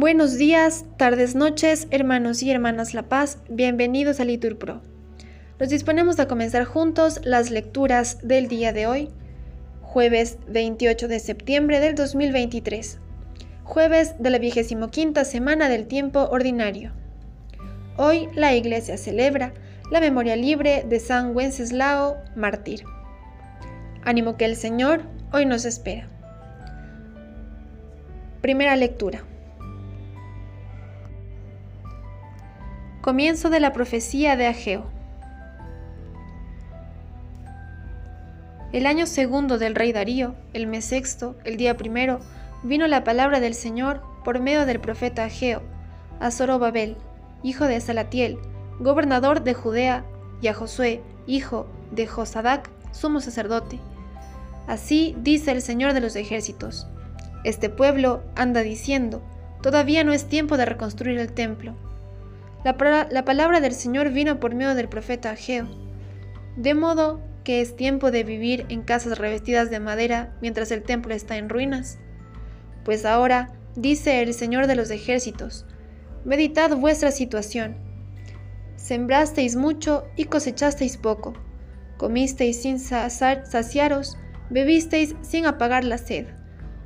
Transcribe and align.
Buenos 0.00 0.38
días, 0.38 0.86
tardes, 0.96 1.34
noches, 1.34 1.86
hermanos 1.90 2.42
y 2.42 2.50
hermanas 2.50 2.94
La 2.94 3.02
Paz, 3.02 3.38
bienvenidos 3.50 4.18
a 4.18 4.24
Litur 4.24 4.56
Pro. 4.56 4.80
Nos 5.58 5.68
disponemos 5.68 6.18
a 6.18 6.26
comenzar 6.26 6.64
juntos 6.64 7.20
las 7.22 7.50
lecturas 7.50 8.26
del 8.26 8.48
día 8.48 8.72
de 8.72 8.86
hoy, 8.86 9.10
jueves 9.82 10.38
28 10.48 11.06
de 11.06 11.18
septiembre 11.18 11.80
del 11.80 11.96
2023, 11.96 12.98
jueves 13.64 14.14
de 14.18 14.30
la 14.30 14.38
vigésimo 14.38 14.90
quinta 14.90 15.24
semana 15.26 15.68
del 15.68 15.86
tiempo 15.86 16.28
ordinario. 16.30 16.92
Hoy 17.98 18.28
la 18.34 18.54
Iglesia 18.54 18.96
celebra 18.96 19.52
la 19.90 20.00
memoria 20.00 20.34
libre 20.34 20.82
de 20.88 20.98
San 20.98 21.36
Wenceslao, 21.36 22.16
mártir. 22.36 22.84
Ánimo 24.02 24.38
que 24.38 24.46
el 24.46 24.56
Señor 24.56 25.02
hoy 25.32 25.46
nos 25.46 25.64
espera. 25.64 26.08
Primera 28.40 28.74
lectura. 28.76 29.22
Comienzo 33.00 33.48
de 33.48 33.60
la 33.60 33.72
profecía 33.72 34.36
de 34.36 34.46
Ageo. 34.46 34.84
El 38.72 38.86
año 38.86 39.06
segundo 39.06 39.58
del 39.58 39.74
rey 39.74 39.92
Darío, 39.92 40.34
el 40.52 40.66
mes 40.66 40.84
sexto, 40.84 41.36
el 41.44 41.56
día 41.56 41.76
primero, 41.76 42.20
vino 42.62 42.86
la 42.86 43.04
palabra 43.04 43.40
del 43.40 43.54
Señor 43.54 44.02
por 44.24 44.40
medio 44.40 44.66
del 44.66 44.80
profeta 44.80 45.24
Ageo, 45.24 45.62
a 46.20 46.30
Zorobabel, 46.30 46.96
hijo 47.42 47.66
de 47.66 47.80
Salatiel, 47.80 48.38
gobernador 48.78 49.42
de 49.42 49.54
Judea, 49.54 50.04
y 50.42 50.48
a 50.48 50.54
Josué, 50.54 51.02
hijo 51.26 51.66
de 51.90 52.06
Josadac, 52.06 52.70
sumo 52.92 53.20
sacerdote. 53.20 53.78
Así 54.70 55.14
dice 55.18 55.52
el 55.52 55.60
Señor 55.60 55.92
de 55.92 56.00
los 56.00 56.16
ejércitos. 56.16 56.86
Este 57.44 57.68
pueblo 57.68 58.22
anda 58.36 58.62
diciendo, 58.62 59.22
todavía 59.62 60.04
no 60.04 60.14
es 60.14 60.28
tiempo 60.28 60.56
de 60.56 60.64
reconstruir 60.64 61.18
el 61.18 61.32
templo 61.32 61.76
la, 62.62 63.24
palabra 63.24 63.60
del 63.60 63.72
Señor 63.72 64.10
vino 64.10 64.38
por 64.38 64.54
medio 64.54 64.74
del 64.74 64.88
profeta 64.88 65.30
Ageo. 65.30 65.66
De 66.56 66.74
modo 66.74 67.22
que 67.42 67.62
es 67.62 67.74
tiempo 67.74 68.10
de 68.10 68.22
vivir 68.22 68.66
en 68.68 68.82
casas 68.82 69.18
revestidas 69.18 69.70
de 69.70 69.80
madera 69.80 70.36
mientras 70.42 70.70
el 70.70 70.82
templo 70.82 71.14
está 71.14 71.38
en 71.38 71.48
ruinas. 71.48 71.98
Pues 72.84 73.06
ahora, 73.06 73.52
dice 73.76 74.20
el 74.20 74.34
Señor 74.34 74.66
de 74.66 74.74
los 74.74 74.90
ejércitos, 74.90 75.64
meditad 76.24 76.76
vuestra 76.76 77.12
situación. 77.12 77.76
Sembrasteis 78.76 79.56
mucho 79.56 80.04
y 80.16 80.24
cosechasteis 80.26 80.98
poco. 80.98 81.32
Comisteis 81.96 82.60
sin 82.62 82.78
saciaros, 82.78 84.16
bebisteis 84.50 85.14
sin 85.22 85.46
apagar 85.46 85.84
la 85.84 85.98
sed. 85.98 86.26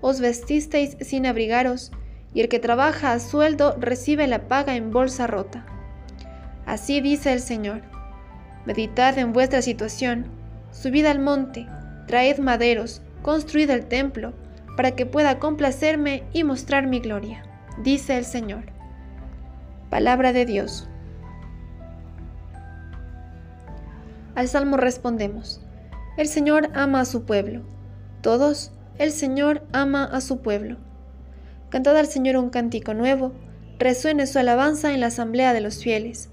Os 0.00 0.20
vestisteis 0.20 0.96
sin 1.00 1.26
abrigaros 1.26 1.92
y 2.32 2.40
el 2.40 2.48
que 2.48 2.58
trabaja 2.58 3.12
a 3.12 3.20
sueldo 3.20 3.76
recibe 3.78 4.26
la 4.26 4.48
paga 4.48 4.76
en 4.76 4.90
bolsa 4.90 5.26
rota. 5.26 5.66
Así 6.66 7.00
dice 7.00 7.32
el 7.32 7.40
Señor. 7.40 7.82
Meditad 8.64 9.18
en 9.18 9.32
vuestra 9.32 9.62
situación, 9.62 10.26
subid 10.70 11.06
al 11.06 11.18
monte, 11.18 11.66
traed 12.06 12.38
maderos, 12.38 13.02
construid 13.22 13.70
el 13.70 13.86
templo, 13.86 14.34
para 14.76 14.92
que 14.92 15.06
pueda 15.06 15.40
complacerme 15.40 16.22
y 16.32 16.44
mostrar 16.44 16.86
mi 16.86 17.00
gloria, 17.00 17.42
dice 17.82 18.16
el 18.16 18.24
Señor. 18.24 18.66
Palabra 19.90 20.32
de 20.32 20.44
Dios. 20.44 20.88
Al 24.36 24.46
salmo 24.46 24.76
respondemos, 24.76 25.60
el 26.18 26.26
Señor 26.26 26.70
ama 26.74 27.00
a 27.00 27.04
su 27.04 27.22
pueblo. 27.22 27.62
Todos, 28.22 28.72
el 28.98 29.12
Señor 29.12 29.62
ama 29.72 30.02
a 30.02 30.20
su 30.20 30.40
pueblo. 30.40 30.76
Cantad 31.68 31.96
al 31.96 32.08
Señor 32.08 32.36
un 32.36 32.50
cántico 32.50 32.92
nuevo, 32.92 33.30
resuene 33.78 34.26
su 34.26 34.40
alabanza 34.40 34.92
en 34.92 34.98
la 34.98 35.06
asamblea 35.06 35.52
de 35.52 35.60
los 35.60 35.80
fieles. 35.80 36.28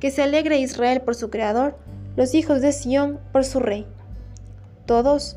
Que 0.00 0.10
se 0.10 0.22
alegre 0.22 0.58
Israel 0.58 1.02
por 1.02 1.16
su 1.16 1.28
Creador, 1.28 1.76
los 2.16 2.34
hijos 2.34 2.62
de 2.62 2.72
Sión 2.72 3.20
por 3.30 3.44
su 3.44 3.60
Rey. 3.60 3.86
Todos, 4.86 5.36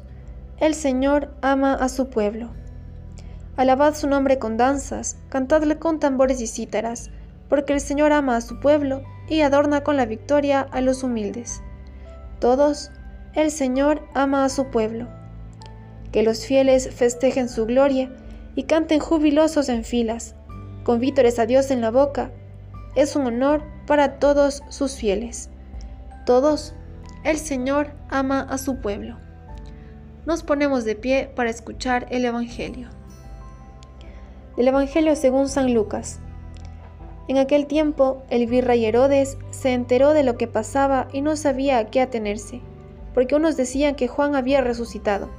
el 0.61 0.75
Señor 0.75 1.33
ama 1.41 1.73
a 1.73 1.89
su 1.89 2.09
pueblo. 2.09 2.51
Alabad 3.57 3.95
su 3.95 4.07
nombre 4.07 4.39
con 4.39 4.55
danzas, 4.55 5.17
cantadle 5.27 5.77
con 5.77 5.99
tambores 5.99 6.39
y 6.39 6.47
cítaras, 6.47 7.11
porque 7.49 7.73
el 7.73 7.81
Señor 7.81 8.13
ama 8.13 8.37
a 8.37 8.41
su 8.41 8.61
pueblo 8.61 9.03
y 9.27 9.41
adorna 9.41 9.83
con 9.83 9.97
la 9.97 10.05
victoria 10.05 10.61
a 10.61 10.79
los 10.79 11.03
humildes. 11.03 11.61
Todos, 12.39 12.91
el 13.33 13.51
Señor 13.51 14.07
ama 14.13 14.43
a 14.43 14.49
su 14.49 14.67
pueblo. 14.67 15.07
Que 16.11 16.23
los 16.23 16.45
fieles 16.45 16.89
festejen 16.93 17.49
su 17.49 17.65
gloria 17.65 18.11
y 18.55 18.63
canten 18.63 18.99
jubilosos 18.99 19.69
en 19.69 19.83
filas, 19.83 20.35
con 20.83 20.99
vítores 20.99 21.37
a 21.39 21.45
Dios 21.45 21.69
en 21.71 21.81
la 21.81 21.91
boca. 21.91 22.31
Es 22.95 23.15
un 23.15 23.27
honor 23.27 23.63
para 23.85 24.19
todos 24.19 24.63
sus 24.69 24.95
fieles. 24.95 25.49
Todos, 26.25 26.73
el 27.23 27.37
Señor 27.37 27.91
ama 28.09 28.41
a 28.41 28.57
su 28.57 28.79
pueblo. 28.79 29.17
Nos 30.25 30.43
ponemos 30.43 30.83
de 30.83 30.95
pie 30.95 31.31
para 31.35 31.49
escuchar 31.49 32.07
el 32.09 32.25
Evangelio. 32.25 32.89
El 34.57 34.67
Evangelio 34.67 35.15
según 35.15 35.47
San 35.47 35.73
Lucas. 35.73 36.19
En 37.27 37.37
aquel 37.37 37.67
tiempo, 37.67 38.23
el 38.29 38.47
virrey 38.47 38.85
Herodes 38.85 39.37
se 39.51 39.73
enteró 39.73 40.13
de 40.13 40.23
lo 40.23 40.35
que 40.35 40.47
pasaba 40.47 41.07
y 41.13 41.21
no 41.21 41.35
sabía 41.35 41.77
a 41.77 41.85
qué 41.85 42.01
atenerse, 42.01 42.61
porque 43.19 43.35
unos 43.35 43.57
decían 43.57 43.95
que 43.95 44.07
Juan 44.07 44.33
había 44.33 44.61
resucitado, 44.61 45.29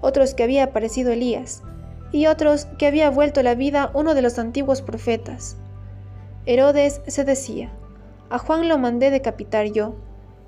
otros 0.00 0.34
que 0.34 0.44
había 0.44 0.62
aparecido 0.62 1.10
Elías, 1.10 1.64
y 2.12 2.28
otros 2.28 2.66
que 2.78 2.86
había 2.86 3.10
vuelto 3.10 3.42
la 3.42 3.56
vida 3.56 3.90
uno 3.92 4.14
de 4.14 4.22
los 4.22 4.38
antiguos 4.38 4.82
profetas. 4.82 5.56
Herodes 6.46 7.00
se 7.08 7.24
decía, 7.24 7.72
a 8.30 8.38
Juan 8.38 8.68
lo 8.68 8.78
mandé 8.78 9.10
decapitar 9.10 9.66
yo. 9.72 9.96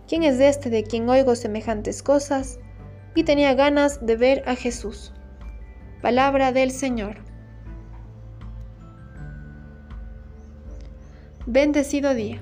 ¿Quién 0.06 0.22
es 0.22 0.38
este 0.38 0.70
de 0.70 0.84
quien 0.84 1.08
oigo 1.08 1.34
semejantes 1.34 2.04
cosas? 2.04 2.60
Y 3.16 3.24
tenía 3.24 3.54
ganas 3.54 4.06
de 4.06 4.14
ver 4.14 4.44
a 4.46 4.54
Jesús. 4.54 5.12
Palabra 6.02 6.52
del 6.52 6.70
Señor. 6.70 7.16
Bendecido 11.46 12.14
día. 12.14 12.38